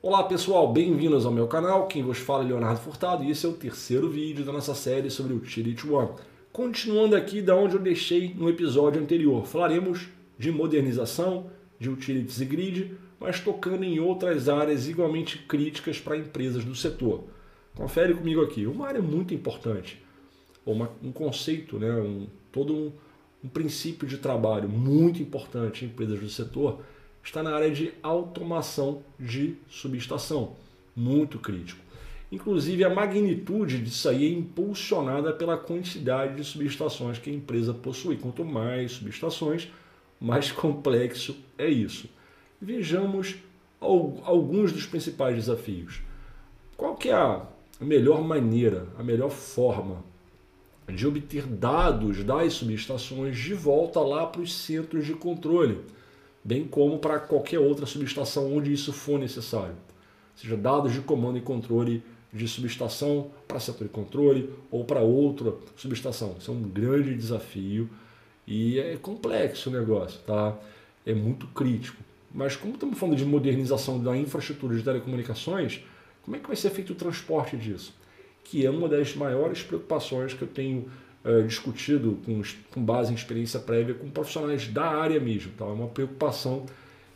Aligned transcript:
Olá 0.00 0.22
pessoal, 0.22 0.72
bem-vindos 0.72 1.26
ao 1.26 1.32
meu 1.32 1.48
canal. 1.48 1.88
Quem 1.88 2.04
vos 2.04 2.18
fala 2.18 2.44
é 2.44 2.46
Leonardo 2.46 2.78
Furtado 2.78 3.24
e 3.24 3.32
esse 3.32 3.44
é 3.44 3.48
o 3.48 3.54
terceiro 3.54 4.08
vídeo 4.08 4.44
da 4.44 4.52
nossa 4.52 4.72
série 4.72 5.10
sobre 5.10 5.32
o 5.32 5.38
Utility 5.38 5.90
One. 5.90 6.10
Continuando 6.52 7.16
aqui 7.16 7.42
da 7.42 7.56
onde 7.56 7.74
eu 7.74 7.82
deixei 7.82 8.32
no 8.32 8.48
episódio 8.48 9.02
anterior, 9.02 9.44
falaremos 9.44 10.06
de 10.38 10.52
modernização, 10.52 11.50
de 11.80 11.90
utilities 11.90 12.40
e 12.40 12.44
grid, 12.44 12.96
mas 13.18 13.40
tocando 13.40 13.82
em 13.82 13.98
outras 13.98 14.48
áreas 14.48 14.86
igualmente 14.86 15.38
críticas 15.48 15.98
para 15.98 16.16
empresas 16.16 16.64
do 16.64 16.76
setor. 16.76 17.24
Confere 17.74 18.14
comigo 18.14 18.40
aqui, 18.40 18.68
uma 18.68 18.86
área 18.86 19.02
muito 19.02 19.34
importante, 19.34 20.00
uma, 20.64 20.92
um 21.02 21.10
conceito, 21.10 21.76
né, 21.76 21.92
um, 21.96 22.28
todo 22.52 22.72
um, 22.72 22.92
um 23.42 23.48
princípio 23.48 24.06
de 24.06 24.18
trabalho 24.18 24.68
muito 24.68 25.20
importante 25.20 25.84
em 25.84 25.88
empresas 25.88 26.20
do 26.20 26.28
setor 26.28 26.84
está 27.22 27.42
na 27.42 27.54
área 27.54 27.70
de 27.70 27.92
automação 28.02 29.02
de 29.18 29.56
subestação, 29.68 30.56
muito 30.94 31.38
crítico. 31.38 31.88
Inclusive, 32.30 32.84
a 32.84 32.90
magnitude 32.90 33.78
disso 33.78 34.08
aí 34.08 34.26
é 34.26 34.30
impulsionada 34.30 35.32
pela 35.32 35.56
quantidade 35.56 36.36
de 36.36 36.44
subestações 36.44 37.18
que 37.18 37.30
a 37.30 37.32
empresa 37.32 37.72
possui. 37.72 38.16
Quanto 38.16 38.44
mais 38.44 38.92
subestações, 38.92 39.68
mais 40.20 40.52
complexo 40.52 41.36
é 41.56 41.68
isso. 41.68 42.08
Vejamos 42.60 43.36
alguns 43.80 44.72
dos 44.72 44.84
principais 44.84 45.36
desafios. 45.36 46.00
Qual 46.76 46.96
que 46.96 47.08
é 47.08 47.14
a 47.14 47.46
melhor 47.80 48.22
maneira, 48.22 48.86
a 48.98 49.02
melhor 49.02 49.30
forma 49.30 50.04
de 50.88 51.06
obter 51.06 51.46
dados 51.46 52.24
das 52.24 52.54
subestações 52.54 53.38
de 53.38 53.54
volta 53.54 54.00
lá 54.00 54.26
para 54.26 54.40
os 54.40 54.54
centros 54.54 55.06
de 55.06 55.14
controle? 55.14 55.80
Bem 56.48 56.66
como 56.66 56.98
para 56.98 57.20
qualquer 57.20 57.58
outra 57.58 57.84
subestação 57.84 58.56
onde 58.56 58.72
isso 58.72 58.90
for 58.90 59.20
necessário. 59.20 59.74
Seja 60.34 60.56
dados 60.56 60.94
de 60.94 61.02
comando 61.02 61.36
e 61.36 61.42
controle 61.42 62.02
de 62.32 62.48
subestação 62.48 63.30
para 63.46 63.60
setor 63.60 63.86
de 63.86 63.92
controle 63.92 64.50
ou 64.70 64.82
para 64.82 65.00
outra 65.00 65.52
subestação. 65.76 66.36
Isso 66.38 66.50
é 66.50 66.54
um 66.54 66.62
grande 66.62 67.14
desafio 67.14 67.90
e 68.46 68.78
é 68.78 68.96
complexo 68.96 69.68
o 69.68 69.72
negócio, 69.74 70.20
tá? 70.20 70.56
É 71.04 71.12
muito 71.12 71.46
crítico. 71.48 72.02
Mas 72.32 72.56
como 72.56 72.72
estamos 72.72 72.98
falando 72.98 73.16
de 73.16 73.26
modernização 73.26 74.02
da 74.02 74.16
infraestrutura 74.16 74.74
de 74.74 74.82
telecomunicações, 74.82 75.84
como 76.22 76.34
é 76.34 76.38
que 76.38 76.46
vai 76.46 76.56
ser 76.56 76.70
feito 76.70 76.94
o 76.94 76.96
transporte 76.96 77.58
disso? 77.58 77.94
Que 78.42 78.64
é 78.64 78.70
uma 78.70 78.88
das 78.88 79.14
maiores 79.14 79.62
preocupações 79.62 80.32
que 80.32 80.40
eu 80.40 80.48
tenho 80.48 80.90
é, 81.28 81.42
discutido 81.42 82.18
com, 82.24 82.40
com, 82.72 82.82
base 82.82 83.12
em 83.12 83.14
experiência 83.14 83.60
prévia 83.60 83.94
com 83.94 84.08
profissionais 84.08 84.66
da 84.66 84.86
área 84.86 85.20
mesmo. 85.20 85.52
Então, 85.54 85.68
é 85.68 85.72
uma 85.74 85.86
preocupação 85.86 86.64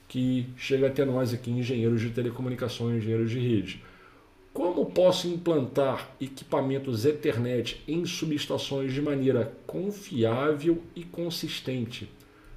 que 0.07 0.47
chega 0.55 0.89
até 0.89 1.03
nós 1.03 1.33
aqui, 1.33 1.51
engenheiros 1.51 2.03
de 2.03 2.11
telecomunicações, 2.11 2.99
engenheiros 2.99 3.31
de 3.31 3.39
rede. 3.39 3.83
Como 4.53 4.85
posso 4.85 5.29
implantar 5.29 6.11
equipamentos 6.21 7.07
Ethernet 7.07 7.83
em 7.89 8.05
subestações 8.05 8.93
de 8.93 9.01
maneira 9.01 9.51
confiável 9.67 10.83
e 10.95 11.05
consistente, 11.05 12.07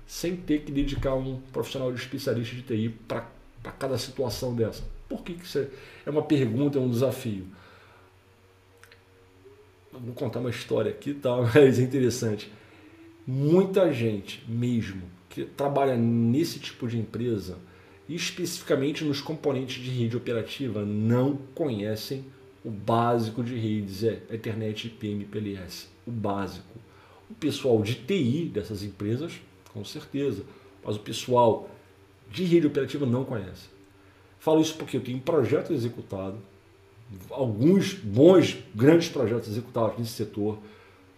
sem 0.06 0.36
ter 0.36 0.64
que 0.64 0.74
dedicar 0.74 1.16
um 1.16 1.40
profissional 1.54 1.90
de 1.90 1.98
especialista 2.02 2.54
de 2.54 2.64
TI 2.64 2.90
para 3.08 3.26
cada 3.80 3.98
situação 3.98 4.54
dessa? 4.54 4.84
Por 5.08 5.24
que, 5.24 5.36
que 5.36 5.46
isso 5.46 5.60
é, 5.60 5.68
é 6.06 6.10
uma 6.10 6.24
pergunta, 6.24 6.78
é 6.78 6.82
um 6.82 6.90
desafio? 6.90 7.46
Vou 10.04 10.14
contar 10.14 10.40
uma 10.40 10.50
história 10.50 10.92
aqui, 10.92 11.14
tá? 11.14 11.30
mas 11.54 11.80
é 11.80 11.82
interessante. 11.82 12.52
Muita 13.26 13.92
gente 13.92 14.44
mesmo 14.48 15.04
que 15.30 15.44
trabalha 15.44 15.98
nesse 15.98 16.60
tipo 16.60 16.88
de 16.88 16.98
empresa, 16.98 17.58
especificamente 18.08 19.04
nos 19.04 19.20
componentes 19.20 19.84
de 19.84 19.90
rede 19.90 20.16
operativa, 20.16 20.86
não 20.86 21.38
conhecem 21.54 22.26
o 22.64 22.70
básico 22.70 23.44
de 23.44 23.56
redes, 23.56 24.04
é 24.04 24.22
Ethernet, 24.30 24.88
IP, 24.88 25.08
MPLS, 25.08 25.88
o 26.06 26.12
básico. 26.12 26.80
O 27.30 27.34
pessoal 27.34 27.82
de 27.82 27.96
TI 27.96 28.46
dessas 28.46 28.84
empresas, 28.84 29.34
com 29.74 29.84
certeza, 29.84 30.44
mas 30.84 30.96
o 30.96 31.00
pessoal 31.00 31.70
de 32.32 32.44
rede 32.44 32.68
operativa 32.68 33.06
não 33.06 33.24
conhece. 33.24 33.70
Falo 34.40 34.62
isso 34.62 34.76
porque 34.76 34.98
eu 34.98 35.02
tenho 35.02 35.18
um 35.18 35.22
projeto 35.22 35.74
executado 35.74 36.38
alguns 37.30 37.94
bons, 37.94 38.58
grandes 38.74 39.10
projetos 39.10 39.50
executados 39.50 39.98
nesse 39.98 40.12
setor, 40.12 40.58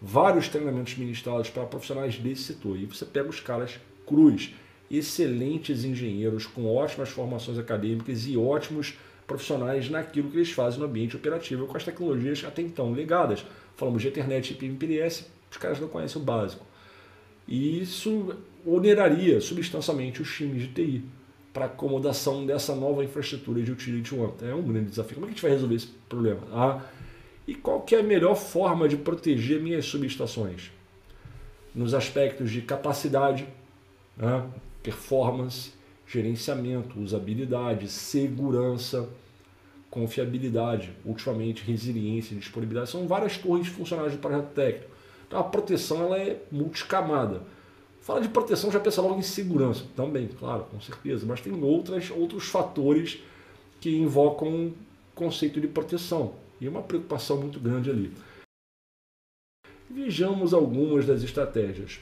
vários 0.01 0.47
treinamentos 0.47 0.95
ministrados 0.95 1.49
para 1.49 1.65
profissionais 1.65 2.17
desse 2.17 2.43
setor. 2.43 2.77
E 2.77 2.85
você 2.85 3.05
pega 3.05 3.29
os 3.29 3.39
caras 3.39 3.79
cruz, 4.05 4.53
excelentes 4.89 5.83
engenheiros 5.83 6.45
com 6.45 6.73
ótimas 6.73 7.09
formações 7.09 7.57
acadêmicas 7.57 8.27
e 8.27 8.37
ótimos 8.37 8.97
profissionais 9.25 9.89
naquilo 9.89 10.29
que 10.29 10.37
eles 10.37 10.51
fazem 10.51 10.79
no 10.79 10.85
ambiente 10.85 11.15
operativo 11.15 11.67
com 11.67 11.75
as 11.75 11.83
tecnologias 11.83 12.43
até 12.45 12.61
então 12.61 12.93
ligadas. 12.93 13.45
Falamos 13.75 14.01
de 14.01 14.07
internet 14.07 14.57
e 14.59 14.65
MPLS, 14.65 15.25
os 15.51 15.57
caras 15.57 15.79
não 15.79 15.87
conhecem 15.87 16.21
o 16.21 16.25
básico. 16.25 16.65
E 17.47 17.81
isso 17.81 18.35
oneraria 18.65 19.39
substancialmente 19.41 20.21
os 20.21 20.33
times 20.33 20.61
de 20.61 20.67
TI 20.69 21.03
para 21.57 21.65
acomodação 21.65 22.45
dessa 22.45 22.75
nova 22.75 23.03
infraestrutura 23.03 23.63
de 23.63 23.71
Utility 23.71 24.13
One. 24.13 24.31
É 24.43 24.53
um 24.53 24.61
grande 24.61 24.91
desafio. 24.91 25.15
Como 25.15 25.25
é 25.25 25.29
que 25.29 25.31
a 25.31 25.33
gente 25.33 25.41
vai 25.41 25.51
resolver 25.51 25.73
esse 25.73 25.87
problema? 26.07 26.41
Ah, 26.53 26.81
e 27.47 27.55
qual 27.55 27.81
que 27.81 27.95
é 27.95 27.99
a 27.99 28.03
melhor 28.03 28.35
forma 28.35 28.87
de 28.87 28.95
proteger 28.95 29.59
minhas 29.59 29.83
subestações? 29.85 30.71
Nos 31.73 31.95
aspectos 31.95 32.51
de 32.51 32.61
capacidade, 32.61 33.47
né, 34.15 34.45
performance, 34.83 35.71
gerenciamento, 36.07 36.99
usabilidade, 36.99 37.89
segurança, 37.89 39.09
confiabilidade, 39.89 40.91
ultimamente 41.03 41.63
resiliência 41.63 42.35
e 42.35 42.37
disponibilidade. 42.37 42.91
São 42.91 43.07
várias 43.07 43.35
torres 43.35 43.67
funcionais 43.67 44.11
do 44.11 44.19
projeto 44.19 44.53
técnico. 44.53 44.91
Então 45.27 45.39
a 45.39 45.43
proteção 45.43 46.03
ela 46.03 46.19
é 46.19 46.39
multicamada 46.51 47.41
Fala 48.07 48.21
de 48.21 48.29
proteção, 48.29 48.71
já 48.71 48.79
pensa 48.79 49.01
logo 49.01 49.19
em 49.19 49.21
segurança. 49.21 49.83
Também, 49.93 50.29
claro, 50.29 50.63
com 50.71 50.79
certeza. 50.79 51.25
Mas 51.25 51.41
tem 51.41 51.51
outras, 51.61 52.09
outros 52.09 52.45
fatores 52.45 53.21
que 53.81 53.97
invocam 53.97 54.47
um 54.47 54.73
conceito 55.13 55.59
de 55.59 55.67
proteção. 55.67 56.33
E 56.61 56.69
uma 56.69 56.81
preocupação 56.81 57.35
muito 57.35 57.59
grande 57.59 57.89
ali. 57.89 58.13
Vejamos 59.89 60.53
algumas 60.53 61.05
das 61.05 61.21
estratégias. 61.21 61.99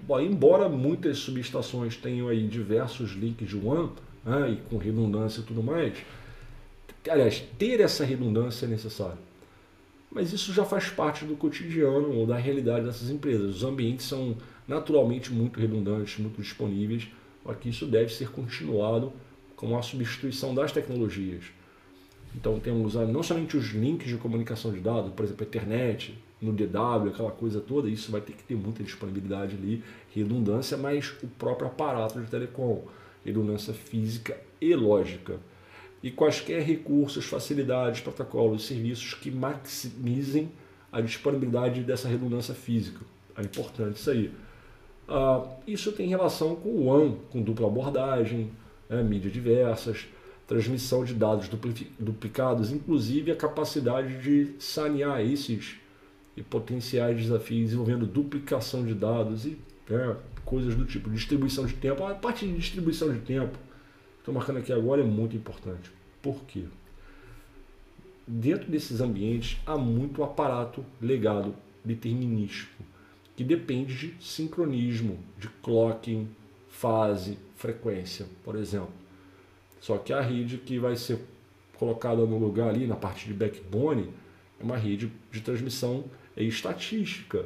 Bom, 0.00 0.18
embora 0.18 0.66
muitas 0.66 1.18
subestações 1.18 1.94
tenham 1.94 2.28
aí 2.28 2.48
diversos 2.48 3.10
links 3.10 3.46
de 3.46 3.56
WAN, 3.58 3.90
né, 4.24 4.52
e 4.52 4.56
com 4.70 4.78
redundância 4.78 5.42
e 5.42 5.44
tudo 5.44 5.62
mais, 5.62 5.92
aliás, 7.06 7.44
ter 7.58 7.80
essa 7.80 8.02
redundância 8.02 8.64
é 8.64 8.68
necessário. 8.70 9.18
Mas 10.10 10.32
isso 10.32 10.54
já 10.54 10.64
faz 10.64 10.88
parte 10.88 11.26
do 11.26 11.36
cotidiano 11.36 12.14
ou 12.14 12.26
da 12.26 12.36
realidade 12.38 12.86
dessas 12.86 13.10
empresas. 13.10 13.56
Os 13.56 13.64
ambientes 13.64 14.06
são 14.06 14.36
naturalmente 14.66 15.32
muito 15.32 15.60
redundantes, 15.60 16.18
muito 16.18 16.40
disponíveis, 16.40 17.08
aqui 17.46 17.68
isso 17.68 17.86
deve 17.86 18.12
ser 18.12 18.30
continuado 18.30 19.12
com 19.56 19.76
a 19.78 19.82
substituição 19.82 20.54
das 20.54 20.72
tecnologias. 20.72 21.44
Então 22.34 22.58
temos 22.58 22.94
não 22.94 23.22
somente 23.22 23.56
os 23.56 23.66
links 23.72 24.08
de 24.08 24.16
comunicação 24.16 24.72
de 24.72 24.80
dados, 24.80 25.12
por 25.12 25.24
exemplo, 25.24 25.44
a 25.44 25.48
internet, 25.48 26.18
no 26.40 26.52
DW, 26.52 27.08
aquela 27.08 27.30
coisa 27.30 27.60
toda, 27.60 27.88
isso 27.88 28.10
vai 28.10 28.20
ter 28.20 28.32
que 28.32 28.42
ter 28.42 28.54
muita 28.54 28.82
disponibilidade 28.82 29.56
ali, 29.56 29.82
redundância, 30.14 30.76
mas 30.76 31.14
o 31.22 31.26
próprio 31.26 31.68
aparato 31.68 32.20
de 32.20 32.26
telecom, 32.26 32.84
redundância 33.24 33.72
física 33.72 34.38
e 34.60 34.74
lógica. 34.74 35.38
E 36.02 36.10
quaisquer 36.10 36.62
recursos, 36.62 37.24
facilidades, 37.24 38.00
protocolos, 38.00 38.66
serviços 38.66 39.14
que 39.14 39.30
maximizem 39.30 40.50
a 40.92 41.00
disponibilidade 41.00 41.82
dessa 41.82 42.08
redundância 42.08 42.54
física. 42.54 43.00
É 43.36 43.40
importante 43.40 43.96
isso 43.96 44.10
aí. 44.10 44.30
Ah, 45.08 45.46
isso 45.66 45.92
tem 45.92 46.08
relação 46.08 46.56
com 46.56 46.68
o 46.68 46.86
WAN, 46.86 47.16
com 47.30 47.42
dupla 47.42 47.66
abordagem, 47.66 48.50
né, 48.88 49.02
mídias 49.02 49.32
diversas, 49.32 50.06
transmissão 50.46 51.04
de 51.04 51.14
dados 51.14 51.48
duplicados, 51.98 52.72
inclusive 52.72 53.30
a 53.30 53.36
capacidade 53.36 54.22
de 54.22 54.54
sanear 54.58 55.20
esses 55.20 55.76
e 56.36 56.42
potenciais 56.42 57.16
desafios 57.16 57.72
envolvendo 57.72 58.06
duplicação 58.06 58.84
de 58.84 58.94
dados 58.94 59.46
e 59.46 59.56
né, 59.88 60.16
coisas 60.44 60.74
do 60.74 60.84
tipo, 60.84 61.08
distribuição 61.10 61.64
de 61.64 61.74
tempo. 61.74 62.04
A 62.04 62.14
parte 62.14 62.46
de 62.46 62.52
distribuição 62.54 63.12
de 63.12 63.20
tempo, 63.20 63.56
estou 64.18 64.34
marcando 64.34 64.58
aqui 64.58 64.72
agora, 64.72 65.00
é 65.00 65.04
muito 65.04 65.36
importante. 65.36 65.90
Por 66.20 66.42
quê? 66.44 66.64
Dentro 68.26 68.70
desses 68.70 69.00
ambientes 69.00 69.58
há 69.66 69.76
muito 69.76 70.24
aparato 70.24 70.84
legado 71.00 71.54
determinístico 71.84 72.82
que 73.36 73.42
depende 73.42 73.94
de 73.94 74.24
sincronismo, 74.24 75.18
de 75.38 75.48
clocking, 75.62 76.28
fase, 76.68 77.38
frequência, 77.56 78.26
por 78.44 78.56
exemplo. 78.56 78.92
Só 79.80 79.98
que 79.98 80.12
a 80.12 80.20
rede 80.20 80.58
que 80.58 80.78
vai 80.78 80.96
ser 80.96 81.18
colocada 81.78 82.24
no 82.24 82.38
lugar 82.38 82.68
ali, 82.68 82.86
na 82.86 82.96
parte 82.96 83.26
de 83.26 83.34
backbone, 83.34 84.10
é 84.60 84.64
uma 84.64 84.76
rede 84.76 85.12
de 85.30 85.40
transmissão 85.40 86.04
estatística. 86.36 87.44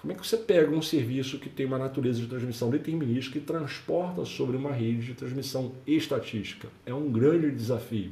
Como 0.00 0.12
é 0.12 0.16
que 0.16 0.26
você 0.26 0.36
pega 0.36 0.74
um 0.74 0.82
serviço 0.82 1.38
que 1.38 1.48
tem 1.48 1.64
uma 1.64 1.78
natureza 1.78 2.20
de 2.20 2.26
transmissão 2.26 2.70
determinística 2.70 3.38
e 3.38 3.40
transporta 3.40 4.24
sobre 4.24 4.56
uma 4.56 4.72
rede 4.72 5.06
de 5.06 5.14
transmissão 5.14 5.72
estatística? 5.86 6.68
É 6.84 6.92
um 6.92 7.10
grande 7.12 7.52
desafio. 7.52 8.10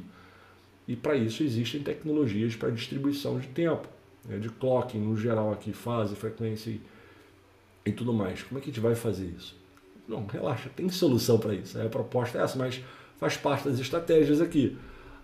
E 0.87 0.95
para 0.95 1.15
isso 1.15 1.43
existem 1.43 1.83
tecnologias 1.83 2.55
para 2.55 2.69
distribuição 2.69 3.39
de 3.39 3.47
tempo, 3.47 3.89
né, 4.25 4.37
de 4.37 4.49
clocking 4.49 4.99
no 4.99 5.17
geral 5.17 5.51
aqui, 5.51 5.73
fase, 5.73 6.15
frequência 6.15 6.69
e, 6.69 6.81
e 7.85 7.91
tudo 7.91 8.13
mais. 8.13 8.43
Como 8.43 8.59
é 8.59 8.61
que 8.61 8.69
a 8.69 8.73
gente 8.73 8.81
vai 8.81 8.95
fazer 8.95 9.25
isso? 9.25 9.55
Não, 10.07 10.25
relaxa, 10.25 10.69
tem 10.75 10.89
solução 10.89 11.39
para 11.39 11.53
isso. 11.53 11.79
A 11.79 11.87
proposta 11.89 12.37
é 12.37 12.43
essa, 12.43 12.57
mas 12.57 12.81
faz 13.17 13.37
parte 13.37 13.67
das 13.67 13.79
estratégias 13.79 14.41
aqui. 14.41 14.77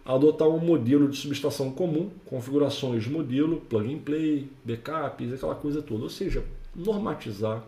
Adotar 0.05 0.47
um 0.47 0.59
modelo 0.59 1.09
de 1.09 1.17
subestação 1.17 1.71
comum, 1.71 2.09
configurações 2.25 3.03
de 3.03 3.09
modelo, 3.09 3.59
plug 3.61 3.93
and 3.93 3.99
play, 3.99 4.49
backups, 4.63 5.33
aquela 5.33 5.55
coisa 5.55 5.81
toda. 5.81 6.03
Ou 6.03 6.09
seja, 6.09 6.43
normatizar 6.73 7.63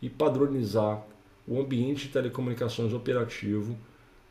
e 0.00 0.08
padronizar 0.08 1.02
o 1.46 1.60
ambiente 1.60 2.06
de 2.06 2.12
telecomunicações 2.12 2.92
operativo, 2.92 3.76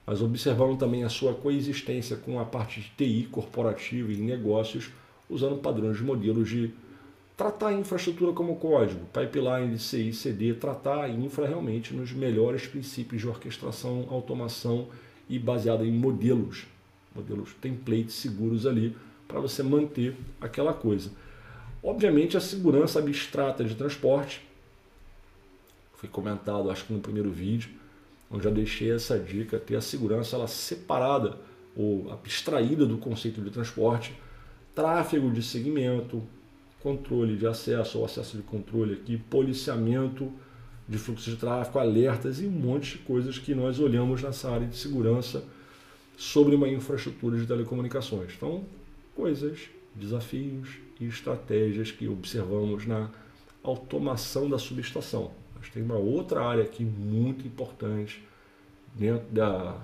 mas 0.06 0.22
observando 0.22 0.78
também 0.78 1.04
a 1.04 1.10
sua 1.10 1.34
coexistência 1.34 2.16
com 2.16 2.40
a 2.40 2.46
parte 2.46 2.80
de 2.80 2.92
TI 2.96 3.28
corporativa 3.30 4.12
e 4.12 4.18
negócios, 4.18 4.90
usando 5.30 5.58
padrões 5.58 5.98
de 5.98 6.04
modelos 6.04 6.50
de 6.50 6.74
tratar 7.36 7.68
a 7.68 7.74
infraestrutura 7.74 8.34
como 8.34 8.56
código, 8.56 9.06
pipeline 9.14 9.78
CI, 9.78 10.12
CD, 10.12 10.54
tratar 10.56 11.04
a 11.04 11.10
infra 11.10 11.48
realmente 11.48 11.94
nos 11.94 12.12
melhores 12.12 12.66
princípios 12.66 13.22
de 13.22 13.28
orquestração, 13.28 14.08
automação 14.10 14.88
e 15.30 15.38
baseada 15.38 15.86
em 15.86 15.92
modelos, 15.92 16.66
modelos 17.14 17.54
templates 17.62 18.16
seguros 18.16 18.66
ali 18.66 18.96
para 19.28 19.40
você 19.40 19.62
manter 19.62 20.16
aquela 20.42 20.74
coisa. 20.74 21.12
Obviamente 21.84 22.36
a 22.36 22.40
segurança 22.42 23.00
abstrata 23.00 23.64
de 23.64 23.76
transporte 23.76 24.42
foi 25.94 26.10
comentado, 26.10 26.72
acho 26.72 26.86
que 26.86 26.94
no 26.94 27.00
primeiro 27.00 27.30
vídeo, 27.30 27.70
onde 28.32 28.44
já 28.44 28.50
deixei 28.50 28.92
essa 28.92 29.18
dica, 29.18 29.60
ter 29.60 29.76
a 29.76 29.82
segurança 29.82 30.36
ela 30.36 30.48
separada 30.48 31.38
ou 31.76 32.12
abstraída 32.12 32.86
do 32.86 32.98
conceito 32.98 33.42
de 33.42 33.50
transporte, 33.50 34.14
tráfego 34.78 35.32
de 35.32 35.42
segmento, 35.42 36.22
controle 36.84 37.36
de 37.36 37.48
acesso 37.48 37.98
ou 37.98 38.06
acesso 38.06 38.38
de 38.38 38.44
controle 38.44 38.94
aqui, 38.94 39.18
policiamento 39.18 40.32
de 40.88 41.00
fluxo 41.00 41.32
de 41.32 41.36
tráfego, 41.36 41.80
alertas 41.80 42.40
e 42.40 42.46
um 42.46 42.52
monte 42.52 42.92
de 42.92 42.98
coisas 43.00 43.40
que 43.40 43.56
nós 43.56 43.80
olhamos 43.80 44.22
nessa 44.22 44.52
área 44.52 44.68
de 44.68 44.78
segurança 44.78 45.44
sobre 46.16 46.54
uma 46.54 46.70
infraestrutura 46.70 47.40
de 47.40 47.48
telecomunicações. 47.48 48.34
Então, 48.38 48.66
coisas, 49.16 49.62
desafios 49.96 50.78
e 51.02 51.06
estratégias 51.06 51.92
que 51.92 52.08
observamos 52.08 52.86
na 52.86 53.10
automação 53.64 54.48
da 54.48 54.60
subestação. 54.60 55.32
Mas 55.60 55.72
tem 55.72 55.82
uma 55.82 55.98
outra 55.98 56.46
área 56.46 56.64
aqui 56.64 56.84
muito 56.84 57.48
importante 57.48 58.24
dentro 58.94 59.28
da, 59.32 59.76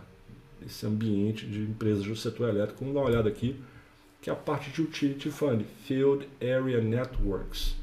desse 0.62 0.86
ambiente 0.86 1.48
de 1.48 1.63
empresas 1.63 2.06
do 2.06 2.16
setor 2.16 2.50
elétrico. 2.50 2.81
Vamos 2.81 2.94
dar 2.94 3.01
uma 3.01 3.10
olhada 3.10 3.28
aqui 3.28 3.60
que 4.23 4.29
é 4.29 4.33
a 4.33 4.37
parte 4.37 4.71
de 4.71 4.81
Utility 4.81 5.29
Fund, 5.29 5.65
Field 5.83 6.25
Area 6.41 6.79
Networks. 6.79 7.75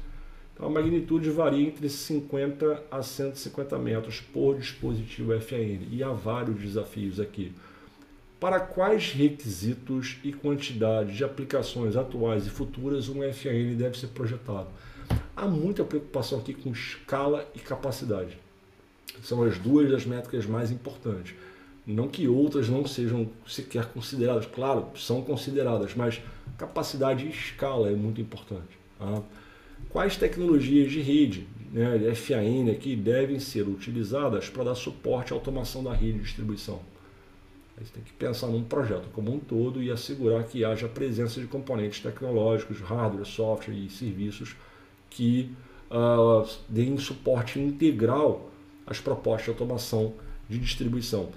Então, 0.51 0.65
a 0.65 0.69
magnitude 0.71 1.29
varia 1.29 1.67
entre 1.67 1.87
50 1.87 2.83
a 2.89 3.03
150 3.03 3.77
metros 3.77 4.19
por 4.19 4.57
dispositivo 4.57 5.39
FAN 5.39 5.85
e 5.91 6.01
há 6.03 6.09
vários 6.09 6.59
desafios 6.59 7.19
aqui. 7.19 7.53
Para 8.39 8.59
quais 8.59 9.11
requisitos 9.11 10.17
e 10.23 10.33
quantidade 10.33 11.15
de 11.15 11.23
aplicações 11.23 11.95
atuais 11.95 12.47
e 12.47 12.49
futuras 12.49 13.07
um 13.07 13.21
FAN 13.31 13.75
deve 13.77 13.95
ser 13.99 14.07
projetado? 14.07 14.69
Há 15.35 15.45
muita 15.45 15.83
preocupação 15.83 16.39
aqui 16.39 16.55
com 16.55 16.71
escala 16.71 17.47
e 17.53 17.59
capacidade. 17.59 18.35
São 19.21 19.43
as 19.43 19.59
duas 19.59 19.91
das 19.91 20.07
métricas 20.07 20.47
mais 20.47 20.71
importantes. 20.71 21.35
Não 21.91 22.07
que 22.07 22.27
outras 22.27 22.69
não 22.69 22.85
sejam 22.85 23.29
sequer 23.47 23.85
consideradas, 23.85 24.45
claro, 24.45 24.87
são 24.95 25.21
consideradas, 25.21 25.93
mas 25.95 26.21
capacidade 26.57 27.25
e 27.25 27.29
escala 27.29 27.89
é 27.89 27.95
muito 27.95 28.21
importante. 28.21 28.79
Tá? 28.97 29.21
Quais 29.89 30.15
tecnologias 30.15 30.91
de 30.91 31.01
rede, 31.01 31.47
né, 31.71 32.13
FAN 32.15 32.71
aqui, 32.71 32.95
devem 32.95 33.39
ser 33.39 33.67
utilizadas 33.67 34.49
para 34.49 34.65
dar 34.65 34.75
suporte 34.75 35.33
à 35.33 35.35
automação 35.35 35.83
da 35.83 35.93
rede 35.93 36.19
de 36.19 36.23
distribuição? 36.23 36.79
Aí 37.77 37.85
você 37.85 37.93
tem 37.93 38.03
que 38.03 38.13
pensar 38.13 38.47
num 38.47 38.63
projeto 38.63 39.09
como 39.11 39.33
um 39.33 39.39
todo 39.39 39.81
e 39.81 39.91
assegurar 39.91 40.43
que 40.43 40.63
haja 40.63 40.87
presença 40.87 41.41
de 41.41 41.47
componentes 41.47 41.99
tecnológicos, 41.99 42.79
hardware, 42.79 43.25
software 43.25 43.73
e 43.73 43.89
serviços 43.89 44.55
que 45.09 45.51
uh, 45.89 46.47
deem 46.69 46.97
suporte 46.97 47.59
integral 47.59 48.49
às 48.85 48.99
propostas 48.99 49.45
de 49.45 49.49
automação 49.49 50.13
de 50.49 50.59
distribuição. 50.59 51.31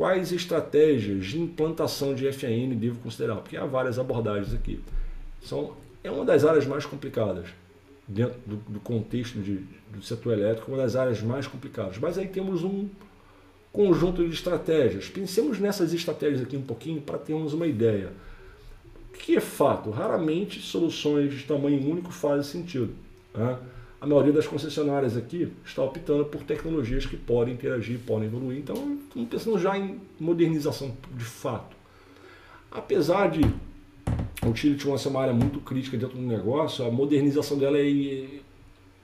Quais 0.00 0.32
estratégias 0.32 1.26
de 1.26 1.38
implantação 1.38 2.14
de 2.14 2.32
FAN 2.32 2.70
devo 2.70 2.98
considerar? 3.00 3.36
Porque 3.36 3.54
há 3.54 3.66
várias 3.66 3.98
abordagens 3.98 4.54
aqui. 4.54 4.80
São, 5.42 5.76
é 6.02 6.10
uma 6.10 6.24
das 6.24 6.42
áreas 6.42 6.66
mais 6.66 6.86
complicadas, 6.86 7.48
dentro 8.08 8.40
do, 8.46 8.56
do 8.56 8.80
contexto 8.80 9.38
de, 9.38 9.56
do 9.92 10.02
setor 10.02 10.38
elétrico, 10.38 10.72
uma 10.72 10.80
das 10.80 10.96
áreas 10.96 11.20
mais 11.20 11.46
complicadas. 11.46 11.98
Mas 11.98 12.16
aí 12.16 12.26
temos 12.26 12.64
um 12.64 12.88
conjunto 13.70 14.26
de 14.26 14.32
estratégias. 14.32 15.06
Pensemos 15.10 15.58
nessas 15.58 15.92
estratégias 15.92 16.40
aqui 16.40 16.56
um 16.56 16.62
pouquinho 16.62 17.02
para 17.02 17.18
termos 17.18 17.52
uma 17.52 17.66
ideia. 17.66 18.10
O 19.12 19.18
que 19.18 19.36
é 19.36 19.40
fato? 19.40 19.90
Raramente 19.90 20.62
soluções 20.62 21.34
de 21.34 21.44
tamanho 21.44 21.86
único 21.86 22.10
fazem 22.10 22.62
sentido. 22.62 22.94
Né? 23.34 23.58
A 24.00 24.06
maioria 24.06 24.32
das 24.32 24.46
concessionárias 24.46 25.16
aqui 25.16 25.52
está 25.64 25.82
optando 25.82 26.24
por 26.24 26.42
tecnologias 26.42 27.04
que 27.04 27.16
podem 27.16 27.54
interagir, 27.54 27.98
podem 28.06 28.28
evoluir. 28.28 28.58
Então, 28.58 28.98
estamos 29.08 29.28
pensando 29.28 29.58
já 29.58 29.76
em 29.76 30.00
modernização 30.18 30.96
de 31.14 31.24
fato. 31.24 31.76
Apesar 32.70 33.30
de 33.30 33.42
o 34.42 34.48
Utility 34.48 34.88
One 34.88 34.98
ser 34.98 35.08
uma 35.08 35.20
área 35.20 35.34
muito 35.34 35.60
crítica 35.60 35.98
dentro 35.98 36.16
do 36.16 36.22
negócio, 36.22 36.84
a 36.86 36.90
modernização 36.90 37.58
dela 37.58 37.78
é, 37.78 38.26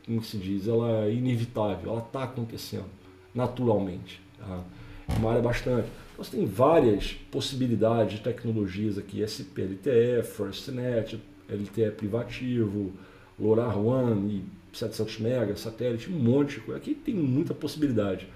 como 0.07 0.23
se 0.23 0.39
diz, 0.39 0.67
ela 0.67 1.05
é 1.05 1.13
inevitável, 1.13 1.91
ela 1.91 2.01
está 2.01 2.23
acontecendo 2.23 2.87
naturalmente. 3.35 4.19
Tá? 4.39 4.65
É 5.09 5.19
uma 5.19 5.31
área 5.31 5.43
bastante. 5.43 5.89
Então, 6.15 6.25
você 6.25 6.39
tem 6.39 6.47
várias 6.47 7.13
possibilidades 7.31 8.15
de 8.15 8.21
tecnologias 8.23 8.97
aqui, 8.97 9.23
SP, 9.29 9.61
LTE, 9.61 10.23
FirstNet, 10.25 11.21
LTE 11.51 11.91
privativo, 11.91 12.93
LoRaWAN 13.39 14.27
e 14.29 14.43
700 14.79 15.19
MB, 15.19 15.57
satélite, 15.57 16.11
um 16.11 16.19
monte 16.19 16.55
de 16.55 16.61
coisa. 16.61 16.81
Aqui 16.81 16.95
tem 16.95 17.15
muita 17.15 17.55
possibilidade. 17.55 18.29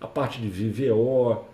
A 0.00 0.06
parte 0.06 0.40
de 0.40 0.48
VVO, 0.48 1.44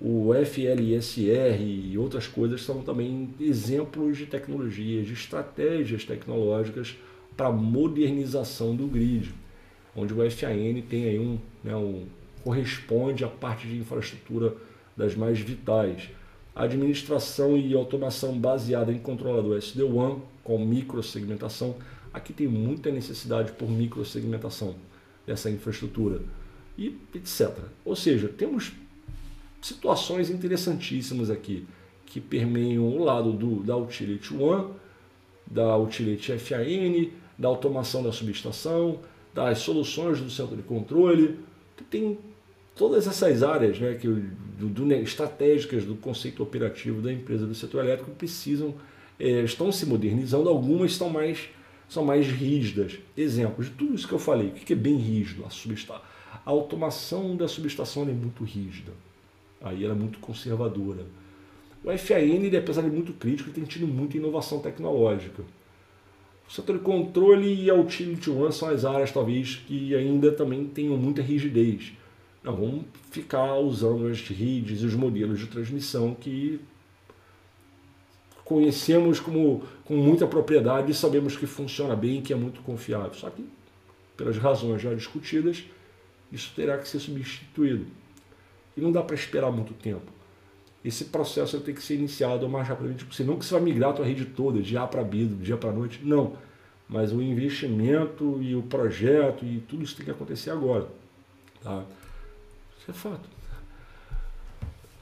o 0.00 0.32
FLSR 0.34 1.62
e 1.62 1.96
outras 1.98 2.26
coisas 2.26 2.62
são 2.62 2.82
também 2.82 3.30
exemplos 3.40 4.18
de 4.18 4.26
tecnologias, 4.26 5.06
de 5.06 5.12
estratégias 5.12 6.04
tecnológicas 6.04 6.96
para 7.36 7.50
modernização 7.50 8.74
do 8.74 8.86
grid, 8.86 9.34
onde 9.96 10.12
o 10.12 10.30
FAN 10.30 10.80
tem 10.88 11.04
aí 11.04 11.18
um, 11.18 11.38
né, 11.62 11.74
um 11.74 12.04
corresponde 12.42 13.24
à 13.24 13.28
parte 13.28 13.66
de 13.66 13.78
infraestrutura 13.78 14.54
das 14.96 15.14
mais 15.14 15.40
vitais. 15.40 16.10
Administração 16.54 17.56
e 17.56 17.74
automação 17.74 18.38
baseada 18.38 18.92
em 18.92 18.98
controlador 18.98 19.56
SD-WAN 19.56 20.20
com 20.44 20.58
microsegmentação 20.58 21.74
Aqui 22.14 22.32
tem 22.32 22.46
muita 22.46 22.92
necessidade 22.92 23.50
por 23.52 23.68
microsegmentação 23.68 24.76
dessa 25.26 25.50
infraestrutura 25.50 26.22
e 26.78 26.96
etc. 27.12 27.50
Ou 27.84 27.96
seja, 27.96 28.28
temos 28.28 28.72
situações 29.60 30.30
interessantíssimas 30.30 31.28
aqui 31.28 31.66
que 32.06 32.20
permeiam 32.20 32.86
o 32.86 33.02
lado 33.02 33.32
do, 33.32 33.64
da 33.64 33.76
Utility 33.76 34.32
One, 34.32 34.74
da 35.44 35.76
Utility 35.76 36.38
FAN, 36.38 37.10
da 37.36 37.48
automação 37.48 38.00
da 38.00 38.12
subestação, 38.12 39.00
das 39.34 39.58
soluções 39.58 40.20
do 40.20 40.30
centro 40.30 40.56
de 40.56 40.62
controle. 40.62 41.40
Tem 41.90 42.16
todas 42.76 43.08
essas 43.08 43.42
áreas 43.42 43.80
né, 43.80 43.94
que, 43.94 44.06
do, 44.06 44.68
do, 44.68 44.92
estratégicas 44.92 45.84
do 45.84 45.96
conceito 45.96 46.44
operativo 46.44 47.02
da 47.02 47.12
empresa 47.12 47.44
do 47.44 47.54
setor 47.56 47.84
elétrico 47.84 48.12
precisam, 48.12 48.74
é, 49.18 49.42
estão 49.42 49.72
se 49.72 49.84
modernizando, 49.84 50.48
algumas 50.48 50.92
estão 50.92 51.10
mais 51.10 51.48
são 51.88 52.04
mais 52.04 52.26
rígidas. 52.26 52.98
Exemplos 53.16 53.66
de 53.66 53.72
tudo 53.72 53.94
isso 53.94 54.08
que 54.08 54.14
eu 54.14 54.18
falei. 54.18 54.48
O 54.48 54.52
que 54.52 54.72
é 54.72 54.76
bem 54.76 54.96
rígido? 54.96 55.44
A, 55.44 55.50
subesta... 55.50 55.94
a 55.94 56.50
automação 56.50 57.36
da 57.36 57.48
subestação 57.48 58.02
é 58.02 58.06
muito 58.06 58.44
rígida. 58.44 58.92
Aí 59.60 59.84
ela 59.84 59.94
é 59.94 59.96
muito 59.96 60.18
conservadora. 60.18 61.06
O 61.82 61.98
FAN, 61.98 62.18
ele, 62.18 62.56
apesar 62.56 62.82
de 62.82 62.90
muito 62.90 63.12
crítico, 63.12 63.50
tem 63.50 63.64
tido 63.64 63.86
muita 63.86 64.16
inovação 64.16 64.58
tecnológica. 64.58 65.42
O 66.48 66.52
setor 66.52 66.78
de 66.78 66.84
controle 66.84 67.62
e 67.62 67.70
a 67.70 67.74
Utility 67.74 68.30
One 68.30 68.52
são 68.52 68.68
as 68.68 68.84
áreas, 68.84 69.12
talvez, 69.12 69.56
que 69.66 69.94
ainda 69.94 70.32
também 70.32 70.64
tenham 70.66 70.96
muita 70.96 71.22
rigidez. 71.22 71.92
Não, 72.42 72.54
vamos 72.54 72.84
ficar 73.10 73.56
usando 73.56 74.06
as 74.06 74.20
redes 74.28 74.82
e 74.82 74.86
os 74.86 74.94
modelos 74.94 75.40
de 75.40 75.46
transmissão 75.46 76.14
que 76.14 76.60
conhecemos 78.44 79.18
como, 79.20 79.62
com 79.84 79.96
muita 79.96 80.26
propriedade 80.26 80.90
e 80.90 80.94
sabemos 80.94 81.36
que 81.36 81.46
funciona 81.46 81.96
bem 81.96 82.18
e 82.18 82.22
que 82.22 82.32
é 82.32 82.36
muito 82.36 82.60
confiável. 82.60 83.14
Só 83.14 83.30
que 83.30 83.44
pelas 84.16 84.36
razões 84.36 84.80
já 84.80 84.94
discutidas, 84.94 85.64
isso 86.30 86.52
terá 86.54 86.78
que 86.78 86.88
ser 86.88 87.00
substituído. 87.00 87.86
E 88.76 88.80
não 88.80 88.92
dá 88.92 89.02
para 89.02 89.14
esperar 89.14 89.50
muito 89.50 89.72
tempo. 89.74 90.12
Esse 90.84 91.06
processo 91.06 91.58
tem 91.60 91.74
que 91.74 91.82
ser 91.82 91.94
iniciado 91.94 92.44
o 92.44 92.48
mais 92.48 92.68
rapidamente 92.68 93.04
possível. 93.04 93.32
Não 93.32 93.38
que 93.38 93.46
você 93.46 93.54
vai 93.54 93.62
migrar 93.62 93.90
a 93.90 93.92
tua 93.94 94.04
rede 94.04 94.26
toda, 94.26 94.58
de 94.58 94.68
dia 94.68 94.86
para 94.86 95.02
B, 95.02 95.24
do 95.24 95.36
dia 95.36 95.56
para 95.56 95.72
noite. 95.72 96.00
Não. 96.02 96.36
Mas 96.86 97.10
o 97.12 97.22
investimento 97.22 98.38
e 98.42 98.54
o 98.54 98.62
projeto 98.62 99.44
e 99.44 99.60
tudo 99.60 99.82
isso 99.82 99.96
tem 99.96 100.04
que 100.04 100.10
acontecer 100.10 100.50
agora. 100.50 100.86
Tá? 101.62 101.82
Isso 102.78 102.90
é 102.90 102.92
fato. 102.94 103.26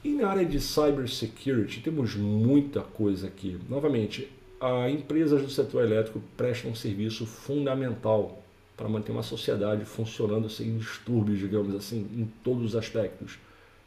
E 0.03 0.09
na 0.09 0.27
área 0.27 0.45
de 0.45 0.59
cybersecurity 0.59 1.79
temos 1.79 2.13
muita 2.15 2.81
coisa 2.81 3.27
aqui. 3.27 3.57
Novamente, 3.69 4.29
as 4.59 4.91
empresas 4.91 5.41
do 5.41 5.49
setor 5.49 5.83
elétrico 5.83 6.21
prestam 6.35 6.71
um 6.71 6.75
serviço 6.75 7.25
fundamental 7.25 8.43
para 8.75 8.89
manter 8.89 9.13
uma 9.13 9.23
sociedade 9.23 9.85
funcionando 9.85 10.49
sem 10.49 10.77
distúrbios, 10.77 11.39
digamos 11.39 11.73
assim, 11.73 12.07
em 12.17 12.29
todos 12.43 12.65
os 12.65 12.75
aspectos 12.75 13.37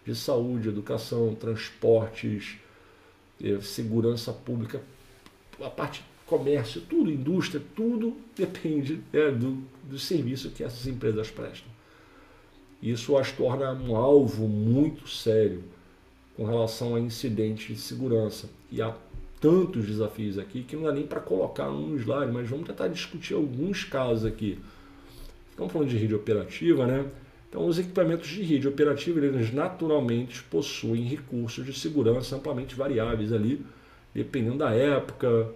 de 0.06 0.14
saúde, 0.14 0.68
educação, 0.68 1.34
transportes, 1.34 2.56
eh, 3.42 3.60
segurança 3.60 4.32
pública, 4.32 4.80
a 5.60 5.68
parte 5.68 6.02
comércio, 6.24 6.80
tudo, 6.80 7.10
indústria, 7.10 7.62
tudo 7.74 8.16
depende 8.34 9.00
é, 9.12 9.30
do, 9.30 9.62
do 9.84 9.98
serviço 9.98 10.50
que 10.50 10.64
essas 10.64 10.86
empresas 10.86 11.30
prestam. 11.30 11.68
Isso 12.82 13.16
as 13.18 13.32
torna 13.32 13.72
um 13.72 13.96
alvo 13.96 14.48
muito 14.48 15.08
sério 15.08 15.75
com 16.36 16.44
relação 16.44 16.94
a 16.94 17.00
incidentes 17.00 17.76
de 17.76 17.80
segurança. 17.80 18.48
E 18.70 18.82
há 18.82 18.94
tantos 19.40 19.86
desafios 19.86 20.38
aqui 20.38 20.62
que 20.62 20.76
não 20.76 20.84
dá 20.84 20.92
nem 20.92 21.06
para 21.06 21.20
colocar 21.20 21.70
um 21.70 21.96
slide, 21.96 22.32
mas 22.32 22.48
vamos 22.48 22.66
tentar 22.66 22.88
discutir 22.88 23.34
alguns 23.34 23.84
casos 23.84 24.24
aqui. 24.24 24.58
Estamos 25.50 25.72
falando 25.72 25.88
de 25.88 25.96
rede 25.96 26.14
operativa, 26.14 26.86
né? 26.86 27.06
Então, 27.48 27.66
os 27.66 27.78
equipamentos 27.78 28.28
de 28.28 28.42
rede 28.42 28.68
operativa, 28.68 29.18
eles 29.18 29.52
naturalmente 29.52 30.42
possuem 30.42 31.04
recursos 31.04 31.64
de 31.64 31.72
segurança 31.72 32.36
amplamente 32.36 32.74
variáveis 32.74 33.32
ali, 33.32 33.64
dependendo 34.14 34.58
da 34.58 34.72
época, 34.72 35.48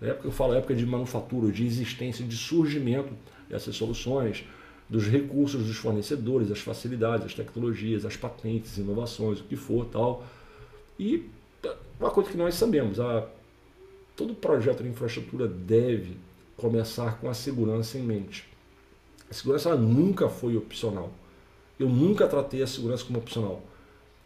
da 0.00 0.08
época 0.08 0.28
eu 0.28 0.32
falo 0.32 0.54
época 0.54 0.74
de 0.74 0.86
manufatura, 0.86 1.52
de 1.52 1.66
existência, 1.66 2.24
de 2.24 2.36
surgimento 2.36 3.12
dessas 3.50 3.76
soluções, 3.76 4.44
dos 4.88 5.06
recursos 5.06 5.66
dos 5.66 5.76
fornecedores, 5.76 6.50
as 6.50 6.60
facilidades, 6.60 7.26
as 7.26 7.34
tecnologias, 7.34 8.04
as 8.04 8.16
patentes, 8.16 8.78
inovações, 8.78 9.40
o 9.40 9.44
que 9.44 9.56
for 9.56 9.86
tal. 9.86 10.24
E 10.98 11.28
uma 11.98 12.10
coisa 12.10 12.30
que 12.30 12.36
nós 12.36 12.54
sabemos, 12.54 13.00
a, 13.00 13.26
todo 14.16 14.34
projeto 14.34 14.82
de 14.82 14.88
infraestrutura 14.88 15.48
deve 15.48 16.16
começar 16.56 17.18
com 17.20 17.28
a 17.28 17.34
segurança 17.34 17.98
em 17.98 18.02
mente. 18.02 18.48
A 19.30 19.34
segurança 19.34 19.74
nunca 19.74 20.28
foi 20.28 20.56
opcional. 20.56 21.10
Eu 21.78 21.88
nunca 21.88 22.26
tratei 22.26 22.62
a 22.62 22.66
segurança 22.66 23.04
como 23.04 23.18
opcional. 23.18 23.62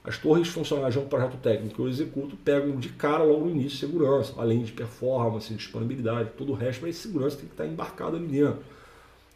As 0.04 0.16
torres 0.16 0.48
funcionais 0.48 0.94
de 0.94 1.00
um 1.00 1.06
projeto 1.06 1.36
técnico 1.38 1.74
que 1.74 1.80
eu 1.80 1.88
executo 1.88 2.36
pegam 2.36 2.76
de 2.76 2.88
cara 2.90 3.22
logo 3.22 3.44
no 3.44 3.50
início 3.50 3.78
segurança, 3.78 4.34
além 4.36 4.62
de 4.62 4.72
performance, 4.72 5.52
disponibilidade, 5.52 6.30
todo 6.38 6.52
o 6.52 6.54
resto, 6.54 6.82
mas 6.82 6.96
segurança 6.96 7.36
tem 7.36 7.46
que 7.46 7.52
estar 7.52 7.66
embarcado 7.66 8.16
ali 8.16 8.26
dentro. 8.26 8.60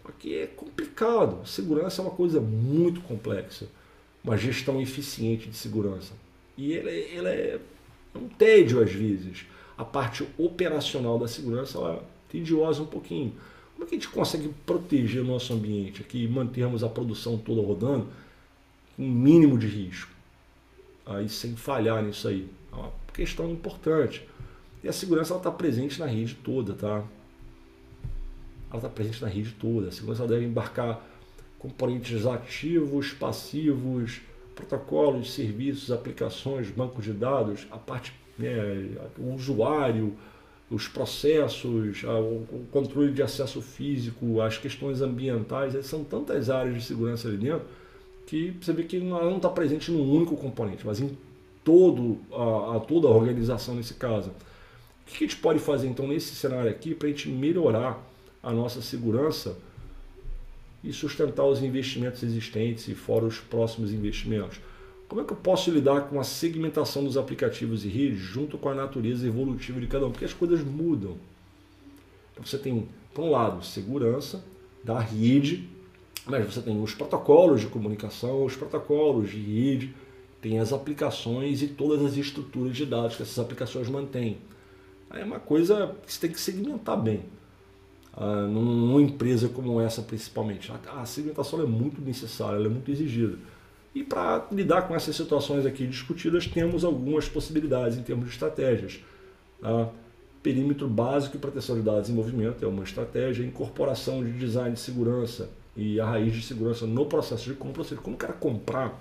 Aqui 0.04 0.38
é 0.38 0.46
complicado. 0.46 1.46
Segurança 1.46 2.02
é 2.02 2.04
uma 2.04 2.14
coisa 2.14 2.40
muito 2.40 3.00
complexa. 3.00 3.66
Uma 4.23 4.37
gestão 4.37 4.80
eficiente 4.80 5.49
de 5.49 5.56
segurança. 5.56 6.12
E 6.56 6.76
ela, 6.76 6.90
é, 6.90 7.16
ela 7.16 7.30
é 7.30 7.58
um 8.14 8.28
tédio 8.28 8.82
às 8.82 8.92
vezes. 8.92 9.46
A 9.76 9.84
parte 9.84 10.26
operacional 10.38 11.18
da 11.18 11.26
segurança 11.26 11.78
ela 11.78 11.94
é 11.94 12.02
tediosa 12.30 12.82
um 12.82 12.87
pouquinho. 12.87 13.32
Como 13.75 13.84
é 13.84 13.88
que 13.88 13.96
a 13.96 13.99
gente 13.99 14.08
consegue 14.08 14.49
proteger 14.64 15.23
o 15.23 15.26
nosso 15.26 15.52
ambiente 15.52 16.00
aqui 16.00 16.25
e 16.25 16.28
mantermos 16.28 16.84
a 16.84 16.88
produção 16.88 17.37
toda 17.37 17.61
rodando 17.61 18.06
com 18.96 19.02
mínimo 19.02 19.58
de 19.58 19.66
risco? 19.66 20.12
Aí 21.04 21.28
sem 21.28 21.56
falhar 21.56 22.02
nisso 22.02 22.28
aí. 22.28 22.49
É 22.73 22.76
uma 22.76 22.92
questão 23.12 23.50
importante. 23.50 24.26
E 24.82 24.88
a 24.88 24.92
segurança 24.92 25.34
está 25.34 25.50
presente 25.50 25.99
na 25.99 26.06
rede 26.06 26.34
toda, 26.34 26.75
tá? 26.75 27.02
Ela 28.74 28.78
está 28.78 28.88
presente 28.88 29.22
na 29.22 29.28
rede 29.28 29.52
toda. 29.52 29.88
A 29.88 29.92
segurança 29.92 30.26
deve 30.26 30.44
embarcar 30.44 31.04
componentes 31.58 32.26
ativos, 32.26 33.12
passivos, 33.12 34.20
protocolos, 34.54 35.32
serviços, 35.32 35.90
aplicações, 35.90 36.70
bancos 36.70 37.04
de 37.04 37.12
dados, 37.12 37.66
a 37.70 37.78
parte, 37.78 38.12
né, 38.38 38.88
o 39.18 39.32
usuário, 39.34 40.14
os 40.70 40.88
processos, 40.88 42.02
o 42.02 42.66
controle 42.70 43.12
de 43.12 43.22
acesso 43.22 43.62
físico, 43.62 44.40
as 44.40 44.58
questões 44.58 45.00
ambientais, 45.00 45.86
são 45.86 46.02
tantas 46.02 46.50
áreas 46.50 46.74
de 46.74 46.84
segurança 46.84 47.28
ali 47.28 47.36
dentro 47.36 47.66
que 48.26 48.56
você 48.60 48.72
vê 48.72 48.82
que 48.82 48.98
não 48.98 49.36
está 49.36 49.50
presente 49.50 49.90
num 49.92 50.10
único 50.10 50.36
componente, 50.36 50.84
mas 50.84 50.98
em 50.98 51.16
todo 51.62 52.18
a, 52.32 52.76
a 52.76 52.80
toda 52.80 53.06
a 53.06 53.10
organização 53.10 53.74
nesse 53.74 53.94
caso. 53.94 54.30
O 54.30 55.10
que 55.10 55.24
a 55.24 55.26
gente 55.26 55.36
pode 55.36 55.58
fazer 55.58 55.86
então 55.86 56.08
nesse 56.08 56.34
cenário 56.34 56.70
aqui 56.70 56.94
para 56.94 57.08
a 57.08 57.10
gente 57.10 57.28
melhorar 57.28 58.02
a 58.44 58.52
nossa 58.52 58.82
segurança 58.82 59.56
e 60.82 60.92
sustentar 60.92 61.44
os 61.46 61.62
investimentos 61.62 62.22
existentes 62.22 62.86
e 62.88 62.94
fora 62.94 63.24
os 63.24 63.38
próximos 63.40 63.92
investimentos. 63.92 64.60
Como 65.08 65.20
é 65.20 65.24
que 65.24 65.32
eu 65.32 65.36
posso 65.36 65.70
lidar 65.70 66.02
com 66.02 66.20
a 66.20 66.24
segmentação 66.24 67.04
dos 67.04 67.16
aplicativos 67.16 67.84
e 67.84 67.88
redes 67.88 68.18
junto 68.18 68.58
com 68.58 68.68
a 68.68 68.74
natureza 68.74 69.26
evolutiva 69.26 69.80
de 69.80 69.86
cada 69.86 70.06
um? 70.06 70.10
Porque 70.10 70.26
as 70.26 70.32
coisas 70.32 70.62
mudam. 70.62 71.16
Então 72.32 72.44
você 72.44 72.58
tem, 72.58 72.86
por 73.14 73.24
um 73.24 73.30
lado, 73.30 73.64
segurança 73.64 74.44
da 74.82 75.00
rede, 75.00 75.68
mas 76.26 76.44
você 76.44 76.60
tem 76.60 76.82
os 76.82 76.94
protocolos 76.94 77.60
de 77.60 77.66
comunicação, 77.68 78.44
os 78.44 78.56
protocolos 78.56 79.30
de 79.30 79.38
rede, 79.38 79.94
tem 80.42 80.58
as 80.58 80.72
aplicações 80.72 81.62
e 81.62 81.68
todas 81.68 82.04
as 82.04 82.16
estruturas 82.16 82.76
de 82.76 82.84
dados 82.84 83.16
que 83.16 83.22
essas 83.22 83.38
aplicações 83.38 83.88
mantêm. 83.88 84.38
Aí 85.08 85.22
é 85.22 85.24
uma 85.24 85.40
coisa 85.40 85.94
que 86.04 86.12
você 86.12 86.20
tem 86.20 86.30
que 86.30 86.40
segmentar 86.40 87.00
bem 87.00 87.22
uh, 88.16 88.49
numa 88.49 89.02
empresa 89.02 89.49
como 89.49 89.80
essa 89.80 90.02
principalmente. 90.02 90.73
A, 90.73 91.00
a 91.02 91.06
segmentação 91.06 91.61
é 91.61 91.66
muito 91.66 92.00
necessária, 92.00 92.64
é 92.64 92.68
muito 92.68 92.90
exigida. 92.90 93.37
E 93.94 94.02
para 94.02 94.47
lidar 94.50 94.83
com 94.83 94.94
essas 94.94 95.14
situações 95.14 95.64
aqui 95.64 95.87
discutidas, 95.87 96.47
temos 96.47 96.85
algumas 96.85 97.28
possibilidades 97.28 97.97
em 97.97 98.02
termos 98.02 98.26
de 98.26 98.33
estratégias. 98.33 99.00
Tá? 99.61 99.88
Perímetro 100.42 100.88
básico 100.88 101.37
e 101.37 101.38
proteção 101.38 101.76
de 101.76 101.83
dados 101.83 102.11
em 102.11 102.12
movimento 102.12 102.64
é 102.64 102.68
uma 102.68 102.83
estratégia, 102.83 103.44
incorporação 103.44 104.25
de 104.25 104.33
design 104.33 104.75
de 104.75 104.80
segurança 104.80 105.49
e 105.76 105.99
a 106.00 106.04
raiz 106.04 106.35
de 106.35 106.42
segurança 106.42 106.87
no 106.87 107.06
processo 107.06 107.44
de 107.44 107.54
compra, 107.54 107.80
ou 107.83 107.85
seja, 107.88 108.00
como 108.00 108.16
o 108.16 108.18
cara 108.18 108.33
comprar, 108.33 109.00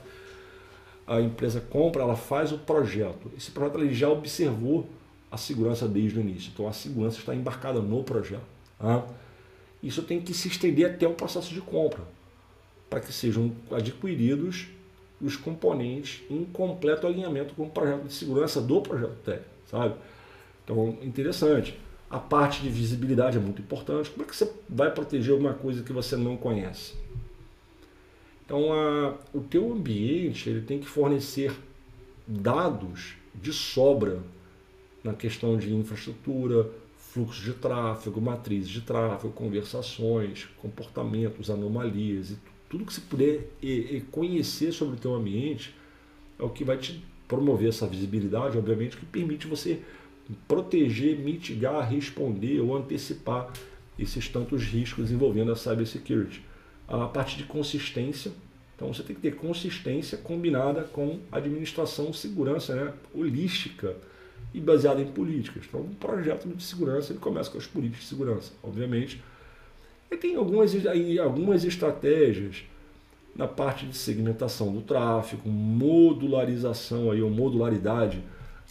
a 1.06 1.20
empresa 1.20 1.60
compra, 1.60 2.02
ela 2.02 2.16
faz 2.16 2.52
o 2.52 2.58
projeto. 2.58 3.32
Esse 3.38 3.52
projeto 3.52 3.80
ele 3.80 3.94
já 3.94 4.10
observou 4.10 4.88
a 5.30 5.38
segurança 5.38 5.88
desde 5.88 6.18
o 6.18 6.22
início, 6.22 6.52
então 6.54 6.68
a 6.68 6.72
segurança 6.72 7.18
está 7.18 7.36
embarcada 7.36 7.82
no 7.82 8.04
projeto. 8.04 8.53
Isso 9.82 10.02
tem 10.04 10.22
que 10.22 10.34
se 10.34 10.48
estender 10.48 10.90
até 10.90 11.08
o 11.08 11.14
processo 11.14 11.54
de 11.54 11.62
compra, 11.62 12.02
para 12.90 13.00
que 13.00 13.12
sejam 13.12 13.52
adquiridos 13.72 14.68
os 15.22 15.36
componentes 15.36 16.22
em 16.30 16.44
completo 16.46 17.08
alinhamento 17.08 17.54
com 17.54 17.64
o 17.64 17.70
projeto 17.70 18.04
de 18.04 18.14
segurança 18.14 18.62
do 18.62 18.82
projeto 18.82 19.16
técnico, 19.24 19.50
sabe? 19.70 19.96
Então, 20.64 20.98
interessante. 21.02 21.78
A 22.10 22.20
parte 22.20 22.62
de 22.62 22.70
visibilidade 22.70 23.38
é 23.38 23.40
muito 23.40 23.62
importante. 23.62 24.10
Como 24.10 24.24
é 24.24 24.28
que 24.28 24.36
você 24.36 24.52
vai 24.70 24.92
proteger 24.92 25.32
alguma 25.32 25.54
coisa 25.54 25.82
que 25.82 25.92
você 25.92 26.16
não 26.16 26.38
conhece? 26.38 26.94
Então, 28.46 28.72
a, 28.72 29.16
o 29.34 29.42
teu 29.42 29.72
ambiente 29.72 30.50
ele 30.50 30.62
tem 30.62 30.80
que 30.80 30.88
fornecer 30.88 31.54
dados 32.28 33.16
de 33.34 33.52
sobra 33.52 34.20
na 35.04 35.14
questão 35.14 35.58
de 35.58 35.74
infraestrutura, 35.74 36.70
fluxo 37.14 37.44
de 37.44 37.54
tráfego, 37.54 38.20
matrizes 38.20 38.70
de 38.70 38.82
tráfego, 38.82 39.32
conversações, 39.32 40.48
comportamentos, 40.58 41.52
anomalias 41.52 42.32
e 42.32 42.38
tudo 42.68 42.86
que 42.86 42.94
você 42.94 43.02
puder 43.02 43.52
conhecer 44.12 44.72
sobre 44.72 44.96
o 44.96 45.00
teu 45.00 45.14
ambiente 45.14 45.76
é 46.40 46.44
o 46.44 46.50
que 46.50 46.64
vai 46.64 46.76
te 46.76 47.06
promover 47.28 47.70
essa 47.70 47.86
visibilidade, 47.86 48.58
obviamente, 48.58 48.98
que 48.98 49.06
permite 49.06 49.46
você 49.46 49.80
proteger, 50.48 51.20
mitigar, 51.20 51.88
responder 51.88 52.60
ou 52.62 52.76
antecipar 52.76 53.54
esses 54.00 54.28
tantos 54.28 54.64
riscos 54.64 55.12
envolvendo 55.12 55.52
a 55.52 55.56
cybersecurity. 55.56 56.44
A 56.88 57.06
parte 57.06 57.38
de 57.38 57.44
consistência, 57.44 58.32
então 58.76 58.92
você 58.92 59.04
tem 59.04 59.16
que 59.16 59.22
ter 59.22 59.36
consistência 59.36 60.18
combinada 60.18 60.82
com 60.86 61.20
administração, 61.32 62.12
segurança 62.12 62.74
né, 62.74 62.92
holística 63.14 63.96
e 64.54 64.60
baseada 64.60 65.02
em 65.02 65.08
políticas. 65.08 65.64
Então, 65.68 65.82
um 65.82 65.94
projeto 65.94 66.48
de 66.48 66.64
segurança 66.64 67.12
ele 67.12 67.20
começa 67.20 67.50
com 67.50 67.58
as 67.58 67.68
políticas 67.68 68.04
de 68.04 68.10
segurança, 68.10 68.52
obviamente. 68.64 69.22
E 70.12 70.18
tem 70.18 70.36
algumas, 70.36 70.74
algumas 71.22 71.64
estratégias 71.64 72.64
na 73.36 73.48
parte 73.48 73.86
de 73.86 73.98
segmentação 73.98 74.72
do 74.72 74.82
tráfego, 74.82 75.50
modularização 75.50 77.10
aí, 77.10 77.22
ou 77.22 77.30
modularidade 77.30 78.24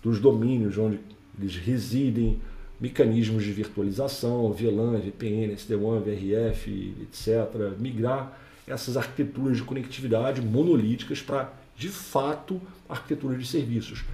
dos 0.03 0.21
domínios 0.21 0.79
onde 0.79 1.01
eles 1.39 1.57
residem, 1.57 2.41
mecanismos 2.81 3.45
de 3.45 3.53
virtualização, 3.53 4.53
VLAN, 4.53 4.99
VPN, 4.99 5.53
SD-WAN, 5.53 6.01
VRF, 6.01 6.95
etc. 7.03 7.79
Migrar 7.79 8.39
essas 8.67 8.97
arquiteturas 8.97 9.57
de 9.57 9.63
conectividade 9.63 10.41
monolíticas 10.41 11.21
para, 11.21 11.53
de 11.77 11.89
fato, 11.89 12.61
arquitetura 12.89 13.37
de 13.37 13.47
serviços, 13.47 14.05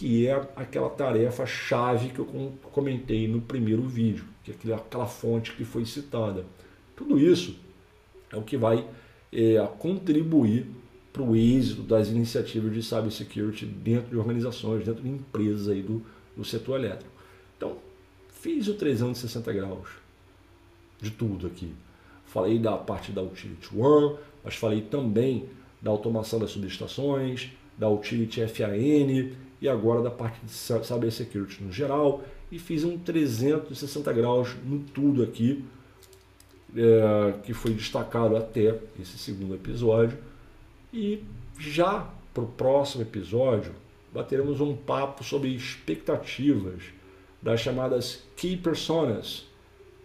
que 0.00 0.26
é 0.26 0.32
aquela 0.56 0.88
tarefa 0.88 1.44
chave 1.44 2.08
que 2.08 2.20
eu 2.20 2.54
comentei 2.72 3.28
no 3.28 3.42
primeiro 3.42 3.82
vídeo, 3.82 4.24
que 4.42 4.72
é 4.72 4.74
aquela 4.74 5.06
fonte 5.06 5.52
que 5.52 5.62
foi 5.62 5.84
citada. 5.84 6.46
Tudo 6.96 7.18
isso 7.18 7.54
é 8.32 8.36
o 8.38 8.40
que 8.40 8.56
vai 8.56 8.88
é, 9.30 9.58
contribuir 9.78 10.66
para 11.12 11.22
o 11.22 11.36
êxito 11.36 11.82
das 11.82 12.08
iniciativas 12.08 12.72
de 12.72 12.82
cybersecurity 12.82 13.66
dentro 13.66 14.08
de 14.08 14.16
organizações, 14.16 14.86
dentro 14.86 15.02
de 15.02 15.10
empresas 15.10 15.68
aí 15.68 15.82
do, 15.82 16.02
do 16.34 16.46
setor 16.46 16.80
elétrico. 16.80 17.12
Então, 17.58 17.76
fiz 18.30 18.68
o 18.68 18.74
360 18.76 19.52
graus 19.52 19.86
de 20.98 21.10
tudo 21.10 21.46
aqui. 21.46 21.74
Falei 22.24 22.58
da 22.58 22.74
parte 22.74 23.12
da 23.12 23.20
Utility 23.20 23.68
One, 23.76 24.16
mas 24.42 24.54
falei 24.54 24.80
também 24.80 25.50
da 25.78 25.90
automação 25.90 26.38
das 26.38 26.52
subestações, 26.52 27.50
da 27.76 27.90
Utility 27.90 28.46
FAN 28.46 29.49
e 29.60 29.68
agora 29.68 30.02
da 30.02 30.10
parte 30.10 30.40
de 30.44 30.50
cybersecurity 30.50 31.62
no 31.62 31.72
geral. 31.72 32.24
E 32.50 32.58
fiz 32.58 32.82
um 32.82 32.98
360 32.98 34.12
graus 34.12 34.56
no 34.64 34.80
tudo 34.80 35.22
aqui, 35.22 35.64
é, 36.74 37.34
que 37.44 37.52
foi 37.52 37.72
destacado 37.72 38.36
até 38.36 38.78
esse 39.00 39.18
segundo 39.18 39.54
episódio. 39.54 40.18
E 40.92 41.22
já 41.58 42.08
para 42.32 42.42
o 42.42 42.48
próximo 42.48 43.02
episódio, 43.02 43.72
bateremos 44.12 44.60
um 44.60 44.74
papo 44.74 45.22
sobre 45.22 45.48
expectativas 45.48 46.82
das 47.40 47.60
chamadas 47.60 48.22
Key 48.36 48.56
Personas, 48.56 49.46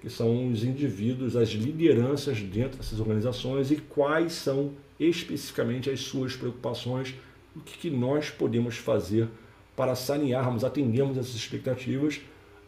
que 0.02 0.10
são 0.10 0.52
os 0.52 0.64
indivíduos, 0.64 1.36
as 1.36 1.50
lideranças 1.50 2.40
dentro 2.42 2.78
dessas 2.78 3.00
organizações 3.00 3.72
e 3.72 3.78
quais 3.78 4.34
são 4.34 4.74
especificamente 5.00 5.90
as 5.90 6.02
suas 6.02 6.36
preocupações, 6.36 7.16
o 7.56 7.60
que, 7.60 7.78
que 7.78 7.90
nós 7.90 8.30
podemos 8.30 8.78
fazer 8.78 9.28
para 9.76 9.96
sanearmos, 9.96 10.64
atendermos 10.64 11.18
essas 11.18 11.36
expectativas 11.36 12.22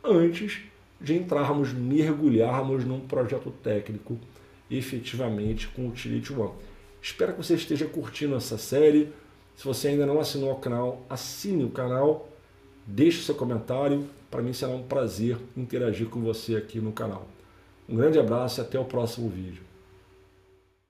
antes 0.03 0.61
de 0.99 1.15
entrarmos, 1.15 1.73
mergulharmos 1.73 2.83
num 2.83 2.99
projeto 2.99 3.51
técnico 3.51 4.17
efetivamente 4.69 5.67
com 5.69 5.83
o 5.83 5.89
Utility 5.89 6.33
One. 6.33 6.53
Espero 7.01 7.33
que 7.33 7.43
você 7.43 7.55
esteja 7.55 7.85
curtindo 7.85 8.35
essa 8.35 8.57
série. 8.57 9.13
Se 9.55 9.63
você 9.63 9.89
ainda 9.89 10.05
não 10.05 10.19
assinou 10.19 10.51
o 10.51 10.59
canal, 10.59 11.05
assine 11.09 11.63
o 11.63 11.69
canal, 11.69 12.27
deixe 12.85 13.23
seu 13.23 13.35
comentário. 13.35 14.07
Para 14.29 14.41
mim 14.41 14.53
será 14.53 14.73
um 14.73 14.83
prazer 14.83 15.37
interagir 15.55 16.07
com 16.07 16.21
você 16.21 16.55
aqui 16.55 16.79
no 16.79 16.91
canal. 16.91 17.27
Um 17.87 17.95
grande 17.95 18.19
abraço 18.19 18.59
e 18.59 18.61
até 18.61 18.77
o 18.77 18.85
próximo 18.85 19.29
vídeo. 19.29 19.66